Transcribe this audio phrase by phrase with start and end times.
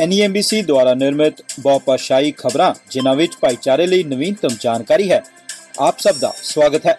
[0.00, 5.22] ਐਨਈਐਮਬੀਸੀ ਦੁਆਰਾ ਨਿਰਮਿਤ ਬਹੁਪਾਸ਼ਾਈ ਖਬਰਾਂ, ਜਿਨ੍ਹਾਂ ਵਿੱਚ ਭਾਈਚਾਰੇ ਲਈ ਨਵੀਨਤਮ ਜਾਣਕਾਰੀ ਹੈ।
[5.80, 6.96] ਆਪ ਸਭ ਦਾ ਸਵਾਗਤ ਹੈ।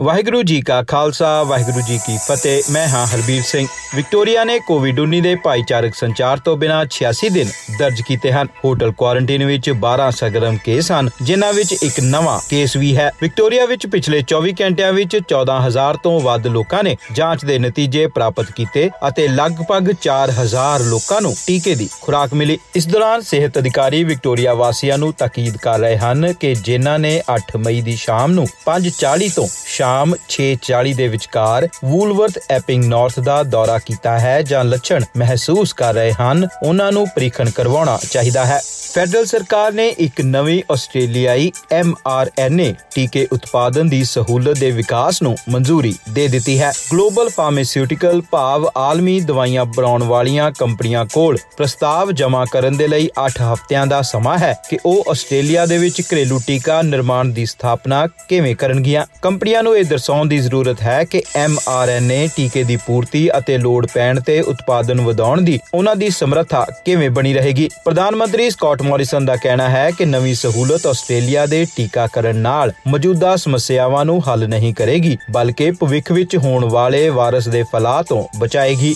[0.00, 5.20] ਵਾਹਿਗੁਰੂ ਜੀ ਕਾ ਖਾਲਸਾ, ਵਾਹਿਗੁਰੂ ਜੀ ਕੀ ਫਤਿਹ। ਮੈਂ ਹਾਂ ਹਰਬੀਰ ਸਿੰਘ। ਵਿਕਟੋਰੀਆ ਨੇ ਕੋਵਿਡ-19
[5.20, 10.56] ਦੇ ਭਾਈਚਾਰਕ ਸੰਚਾਰ ਤੋਂ ਬਿਨਾਂ 86 ਦਿਨ ਦਰਜ ਕੀਤੇ ਹਨ। ਹੋਟਲ ਕੁਆਰੰਟਾਈਨ ਵਿੱਚ 12 ਸਗਰਮ
[10.64, 15.16] ਕੇਸ ਹਨ, ਜਿਨ੍ਹਾਂ ਵਿੱਚ ਇੱਕ ਨਵਾਂ ਕੇਸ ਵੀ ਹੈ। ਵਿਕਟੋਰੀਆ ਵਿੱਚ ਪਿਛਲੇ 24 ਘੰਟਿਆਂ ਵਿੱਚ
[15.28, 21.34] 14000 ਤੋਂ ਵੱਧ ਲੋਕਾਂ ਨੇ ਜਾਂਚ ਦੇ ਨਤੀਜੇ ਪ੍ਰਾਪਤ ਕੀਤੇ ਅਤੇ ਲਗਭਗ 4000 ਲੋਕਾਂ ਨੂੰ
[21.46, 26.32] ਟੀਕੇ ਦੀ ਖੁਰਾਕ ਮਿਲੀ। ਇਸ ਦੌਰਾਨ ਸਿਹਤ ਅਧਿਕਾਰੀ ਵਿਕਟੋਰੀਆ ਵਾਸੀਆਂ ਨੂੰ ਤਾਕੀਦ ਕਰ ਰਹੇ ਹਨ
[26.32, 29.48] ਕਿ ਜਿਨ੍ਹਾਂ ਨੇ 8 ਮਈ ਦੀ ਸ਼ਾਮ ਨੂੰ 5:40 ਤੋਂ
[29.84, 35.94] ਸ਼ਾਮ 6:40 ਦੇ ਵਿਚਕਾਰ ਵੂਲਵਰਥ ਐਪਿੰਗ ਨਾਰਥ ਦਾ ਦੌਰਾ ਕੀਤਾ ਹੈ, ਜਾਂ ਲੱਛਣ ਮਹਿਸੂਸ ਕਰ
[35.94, 38.60] ਰਹੇ ਹਨ, ਉਹਨਾਂ ਨੂੰ ਪ੍ਰੀਖਣ ਕਰਵਾਉਣਾ ਚਾਹੀਦਾ ਹੈ।
[38.94, 45.94] ਫੈਡਰਲ ਸਰਕਾਰ ਨੇ ਇੱਕ ਨਵੀਂ ਆਸਟ੍ਰੇਲੀਆਈ mRNA ਟੀਕੇ ਉਤਪਾਦਨ ਦੀ ਸਹੂਲਤ ਦੇ ਵਿਕਾਸ ਨੂੰ ਮਨਜ਼ੂਰੀ
[46.10, 52.76] ਦੇ ਦਿੱਤੀ ਹੈ। ਗਲੋਬਲ ਫਾਰਮਾਸਿਊਟੀਕਲ ਭਾਵ ਆਲਮੀ ਦਵਾਈਆਂ ਬਣਾਉਣ ਵਾਲੀਆਂ ਕੰਪਨੀਆਂ ਕੋਲ ਪ੍ਰਸਤਾਵ ਜਮ੍ਹਾਂ ਕਰਨ
[52.76, 57.24] ਦੇ ਲਈ 8 ਹਫ਼ਤਿਆਂ ਦਾ ਸਮਾਂ ਹੈ ਕਿ ਉਹ ਆਸਟ੍ਰੇਲੀਆ ਦੇ ਵਿੱਚ ਘਰੇਲੂ ਟੀਕਾ ਨਿਰਮਾਣ
[57.24, 62.76] ਦੀ ਸਥਾਪਨਾ ਕਿਵੇਂ ਕਰਨਗੀਆਂ। ਕੰਪਨੀਆਂ ਨੂੰ ਇਹ ਦਰਸਾਉਣ ਦੀ ਜ਼ਰੂਰਤ ਹੈ ਕਿ mRNA ਟੀਕੇ ਦੀ
[62.76, 68.16] ਪੂਰਤੀ ਅਤੇ ਲੋੜ ਪੈਣ ਤੇ ਉਤਪਾਦਨ ਵਧਾਉਣ ਦੀ ਉਹਨਾਂ ਦੀ ਸਮਰੱਥਾ ਕਿਵੇਂ ਬਣੀ ਰਹੇਗੀ। ਪ੍ਰਧਾਨ
[68.16, 74.04] ਮੰਤਰੀ ਸਕਾਟ ਮੋਰਿਸਨ ਦਾ ਕਹਿਣਾ ਹੈ ਕਿ ਨਵੀਂ ਸਹੂਲਤ ਆਸਟ੍ਰੇਲੀਆ ਦੇ ਟੀਕਾਕਰਨ ਨਾਲ ਮੌਜੂਦਾ ਸਮੱਸਿਆਵਾਂ
[74.04, 78.94] ਨੂੰ ਹੱਲ ਨਹੀਂ ਕਰੇਗੀ, ਬਲਕਿ ਭਵਿੱਖ ਵਿੱਚ ਹੋਣ ਵਾਲੇ ਵਾਇਰਸ ਦੇ ਫੈਲਾਅ ਤੋਂ ਬਚਾਏਗੀ।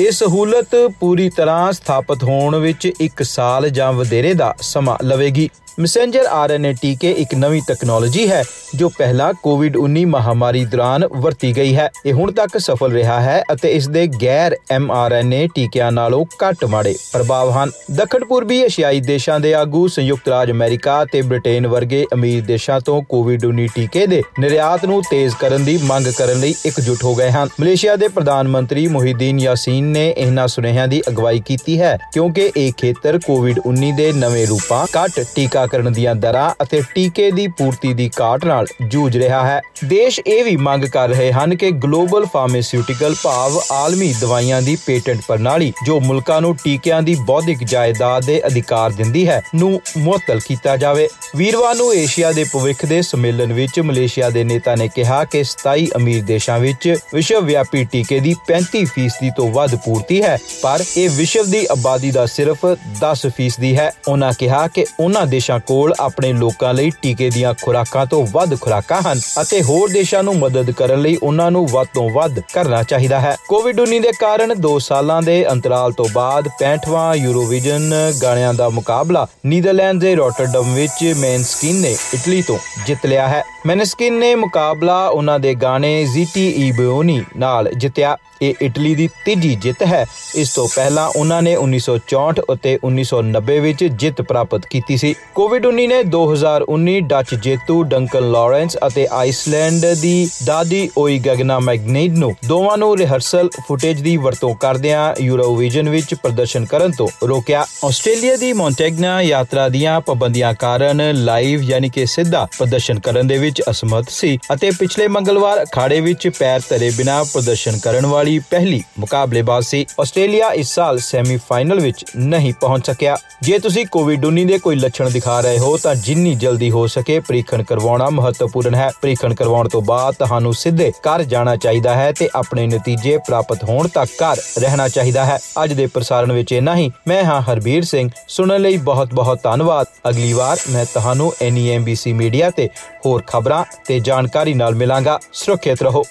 [0.00, 5.48] ਇਹ ਸਹੂਲਤ ਪੂਰੀ ਤਰ੍ਹਾਂ ਸਥਾਪਿਤ ਹੋਣ ਵਿੱਚ 1 ਸਾਲ ਜਾਂ ਵਧੇਰੇ ਦਾ ਸਮਾਂ ਲਵੇਗੀ।
[5.80, 8.42] ਮੈਸੇਂਜਰ ਆਰਐਨਏ ਟੀਕੇ ਇੱਕ ਨਵੀਂ ਟੈਕਨੋਲੋਜੀ ਹੈ,
[8.74, 13.72] ਜੋ ਪਹਿਲਾਂ ਕੋਵਿਡ-19 ਮਹਾਮਾਰੀ ਦੌਰਾਨ ਵਰਤੀ ਗਈ ਹੈ। ਇਹ ਹੁਣ ਤੱਕ ਸਫਲ ਰਿਹਾ ਹੈ ਅਤੇ
[13.72, 19.52] ਇਸ ਦੇ ਗੈਰ ਐਮਆਰਐਨਏ ਟੀਕਿਆਂ ਨਾਲੋਂ ਘੱਟ ਮਾੜੇ ਪ੍ਰਭਾਵ ਹਨ। ਦੱਖਣ ਪੂਰਬੀ ਏਸ਼ੀਆਈ ਦੇਸ਼ਾਂ ਦੇ
[19.54, 25.02] ਆਗੂ ਸੰਯੁਕਤ ਰਾਜ ਅਮਰੀਕਾ ਤੇ ਬ੍ਰਿਟੇਨ ਵਰਗੇ ਅਮੀਰ ਦੇਸ਼ਾਂ ਤੋਂ ਕੋਵਿਡ-19 ਟੀਕੇ ਦੇ ਨਿਰਯਾਤ ਨੂੰ
[25.10, 29.40] ਤੇਜ਼ ਕਰਨ ਦੀ ਮੰਗ ਕਰਨ ਲਈ ਇਕਜੁੱਟ ਹੋ ਗਏ ਹਨ। ਮਲੇਸ਼ੀਆ ਦੇ ਪ੍ਰਧਾਨ ਮੰਤਰੀ ਮੁਹਿਦੀਨ
[29.40, 34.86] ਯਾਸੀਨ ਨੇ ਇਹਨਾਂ ਸੁਨੇਹਿਆਂ ਦੀ ਅਗਵਾਈ ਕੀਤੀ ਹੈ, ਕਿਉਂਕਿ ਇਹ ਖੇਤਰ ਕੋਵਿਡ-19 ਦੇ ਨਵੇਂ ਰੂਪਾਂ
[34.96, 39.60] ਘੱਟ ਟੀਕਾ ਟੀਕਾਕਰਨ ਦੀਆਂ ਦਰਾਂ ਅਤੇ ਟੀਕੇ ਦੀ ਪੂਰਤੀ ਦੀ ਘਾਟ ਨਾਲ ਜੂਝ ਰਿਹਾ ਹੈ।
[39.84, 45.20] ਦੇਸ਼ ਇਹ ਵੀ ਮੰਗ ਕਰ ਰਹੇ ਹਨ ਕਿ ਗਲੋਬਲ ਫਾਰਮਾਸਿਊਟੀਕਲ ਭਾਵ ਆਲਮੀ ਦਵਾਈਆਂ ਦੀ ਪੇਟੈਂਟ
[45.28, 50.76] ਪ੍ਰਣਾਲੀ, ਜੋ ਮੁਲਕਾਂ ਨੂੰ ਟੀਕਿਆਂ ਦੀ ਬੌਧਿਕ ਜਾਇਦਾਦ ਦੇ ਅਧਿਕਾਰ ਦਿੰਦੀ ਹੈ, ਨੂੰ ਮੁਅੱਤਲ ਕੀਤਾ
[50.76, 55.42] ਜਾਵੇ। ਵੀਰਵਾਰ ਨੂੰ ਏਸ਼ੀਆ ਦੇ ਭਵਿੱਖ ਦੇ ਸੰਮੇਲਨ ਵਿੱਚ ਮਲੇਸ਼ੀਆ ਦੇ ਨੇਤਾ ਨੇ ਕਿਹਾ ਕਿ
[55.44, 61.10] 27 ਅਮੀਰ ਦੇਸ਼ਾਂ ਵਿੱਚ ਵਿਸ਼ਵ ਵਿਆਪੀ ਟੀਕੇ ਦੀ 35% ਤੋਂ ਵੱਧ ਪੂਰਤੀ ਹੈ, ਪਰ ਇਹ
[61.10, 62.66] ਵਿਸ਼ਵ ਦੀ ਆਬਾਦੀ ਦਾ ਸਿਰਫ
[63.00, 68.06] 10% ਹੈ। ਉਹਨਾਂ ਕਿਹਾ ਕਿ ਉਹਨਾਂ ਦੇਸ਼ਾਂ ਦੇਸ਼ਾਂ ਕੋਲ ਆਪਣੇ ਲੋਕਾਂ ਲਈ ਟੀਕੇ ਦੀਆਂ ਖੁਰਾਕਾਂ
[68.06, 72.10] ਤੋਂ ਵੱਧ ਖੁਰਾਕਾਂ ਹਨ ਅਤੇ ਹੋਰ ਦੇਸ਼ਾਂ ਨੂੰ ਮਦਦ ਕਰਨ ਲਈ ਉਹਨਾਂ ਨੂੰ ਵੱਧ ਤੋਂ
[72.10, 77.94] ਵੱਧ ਕਰਨਾ ਚਾਹੀਦਾ ਹੈ। ਕੋਵਿਡ-19 ਦੇ ਕਾਰਨ 2 ਸਾਲਾਂ ਦੇ ਅੰਤਰਾਲ ਤੋਂ ਬਾਅਦ 65ਵਾਂ ਯੂਰੋਵਿਜ਼ਨ
[78.22, 84.18] ਗਾਣਿਆਂ ਦਾ ਮੁਕਾਬਲਾ ਨੀਦਰਲੈਂਡ ਦੇ ਰੋਟਰਡਮ ਵਿੱਚ ਮੈਨਸਕਿਨ ਨੇ ਇਟਲੀ ਤੋਂ ਜਿੱਤ ਲਿਆ ਹੈ। ਮੈਨਸਕਿਨ
[84.18, 90.04] ਨੇ ਮੁਕਾਬਲਾ ਉਹਨਾਂ ਦੇ ਗਾਣੇ ਜ਼ੀਟੀ ਈਬੋਨੀ ਨਾਲ ਜਿੱਤਿਆ। ਇਹ ਇਟਲੀ ਦੀ ਤੀਜੀ ਜਿੱਤ ਹੈ।
[90.34, 96.00] ਇਸ ਤੋਂ ਪਹਿਲਾਂ ਉਹਨਾਂ ਨੇ 1964 ਅਤੇ 1990 ਵਿੱਚ ਜਿੱਤ ਪ੍ਰਾਪਤ ਕੀਤੀ ਸੀ। ਕੋਵਿਡ-19 ਨੇ
[96.02, 102.96] 2019 ਡੱਚ ਜੇਤੂ ਡੰਕਨ ਲਾਰੈਂਸ ਅਤੇ ਆਈਸਲੈਂਡ ਦੀ ਦਾਦੀ ਓਈ ਗਗਨਾ ਮੈਗਨੀਡ ਨੂੰ ਦੋਵਾਂ ਨੂੰ
[102.96, 109.68] ਰਿਹਰਸਲ ਫੁਟੇਜ ਦੀ ਵਰਤੋਂ ਕਰਦਿਆਂ ਯੂਰੋਵਿਜ਼ਨ ਵਿੱਚ ਪ੍ਰਦਰਸ਼ਨ ਕਰਨ ਤੋਂ ਰੋਕਿਆ। ਆਸਟ੍ਰੇਲੀਆ ਦੀ ਮੌਂਟੈਗਨਾ ਯਾਤਰਾ
[109.68, 115.08] ਦੀਆਂ ਪਾਬੰਦੀਆਂ ਕਾਰਨ ਲਾਈਵ ਯਾਨੀ ਕਿ ਸਿੱਧਾ ਪ੍ਰਦਰਸ਼ਨ ਕਰਨ ਦੇ ਵਿੱਚ ਅਸਮਰਥ ਸੀ ਅਤੇ ਪਿਛਲੇ
[115.08, 120.74] ਮੰਗਲਵਾਰ ਅਖਾੜੇ ਵਿੱਚ ਪੈਰ ਧਰੇ ਬਿਨਾਂ ਪ੍ਰਦਰਸ਼ਨ ਕਰਨ ਵਾਲੀ ਵਾਲੀ ਪਹਿਲੀ ਮੁਕਾਬਲੇਬਾਜ਼ ਸੀ। ਆਸਟ੍ਰੇਲੀਆ ਇਸ
[120.74, 125.76] ਸਾਲ ਸੈਮੀਫਾਈਨਲ ਵਿੱਚ ਨਹੀਂ ਪਹੁੰਚ ਸਕਿਆ। ਜੇ ਤੁਸੀਂ ਕੋਵਿਡ-19 ਦੇ ਕੋਈ ਲੱਛਣ ਦਿਖਾ ਰਹੇ ਹੋ
[125.76, 130.92] ਤਾਂ ਜਿੰਨੀ ਜਲਦੀ ਹੋ ਸਕੇ ਪ੍ਰੀਖਣ ਕਰਵਾਉਣਾ ਮਹੱਤਵਪੂਰਨ ਹੈ। ਪ੍ਰੀਖਣ ਕਰਵਾਉਣ ਤੋਂ ਬਾਅਦ ਤੁਹਾਨੂੰ ਸਿੱਧੇ
[131.00, 135.72] ਘਰ ਜਾਣਾ ਚਾਹੀਦਾ ਹੈ ਤੇ ਆਪਣੇ ਨਤੀਜੇ ਪ੍ਰਾਪਤ ਹੋਣ ਤੱਕ ਘਰ ਰਹਿਣਾ ਚਾਹੀਦਾ ਹੈ। ਅੱਜ
[135.72, 140.56] ਦੇ ਪ੍ਰਸਾਰਣ ਵਿੱਚ ਇੰਨਾ ਹੀ। ਮੈਂ ਹਾਂ ਹਰਬੀਰ ਸਿੰਘ। ਸੁਣਨ ਲਈ ਬਹੁਤ-ਬਹੁਤ ਧੰਨਵਾਦ। ਅਗਲੀ ਵਾਰ
[140.70, 142.68] ਮੈਂ ਤੁਹਾਨੂੰ ਐਨਈਐਮਬੀਸੀ ਮੀਡੀਆ ਤੇ
[143.06, 146.02] ਹੋਰ ਖਬਰਾਂ ਤੇ ਜਾਣਕਾਰੀ ਨਾਲ ਮਿਲਾਂਗਾ। ਸੁਰੱਖਿਅਤ ਰਹੋ।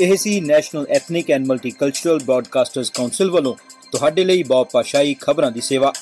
[0.00, 3.54] ਇਹ ਸੀ national ethnic and multicultural broadcasters council ਵੱਲੋਂ
[3.92, 5.92] ਤੁਹਾਡੇ ਲਈ ਬਹੁਪਾਸ਼ਾਈ ਖਬਰਾਂ ਦੀ ਸੇਵਾ।